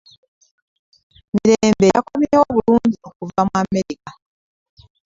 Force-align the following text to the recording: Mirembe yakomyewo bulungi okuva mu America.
Mirembe 1.33 1.85
yakomyewo 1.95 2.45
bulungi 2.55 2.97
okuva 3.09 3.41
mu 3.47 3.53
America. 3.63 4.11